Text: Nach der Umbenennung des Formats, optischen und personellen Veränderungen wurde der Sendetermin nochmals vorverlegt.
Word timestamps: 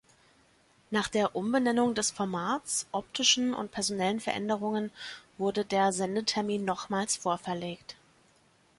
Nach 0.89 1.09
der 1.09 1.35
Umbenennung 1.35 1.93
des 1.93 2.09
Formats, 2.09 2.87
optischen 2.91 3.53
und 3.53 3.69
personellen 3.69 4.19
Veränderungen 4.19 4.91
wurde 5.37 5.63
der 5.63 5.91
Sendetermin 5.93 6.65
nochmals 6.65 7.17
vorverlegt. 7.17 7.95